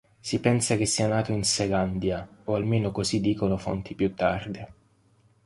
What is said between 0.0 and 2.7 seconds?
Si pensa che sia nato in Selandia, o